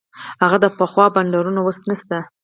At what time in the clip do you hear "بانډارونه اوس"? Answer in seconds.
1.13-1.79